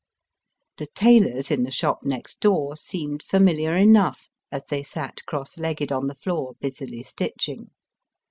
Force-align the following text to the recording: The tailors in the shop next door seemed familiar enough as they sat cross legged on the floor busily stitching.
The 0.77 0.87
tailors 0.95 1.51
in 1.51 1.61
the 1.61 1.69
shop 1.69 1.99
next 2.01 2.39
door 2.39 2.75
seemed 2.75 3.21
familiar 3.21 3.77
enough 3.77 4.29
as 4.51 4.63
they 4.65 4.81
sat 4.81 5.23
cross 5.27 5.59
legged 5.59 5.91
on 5.91 6.07
the 6.07 6.15
floor 6.15 6.53
busily 6.59 7.03
stitching. 7.03 7.69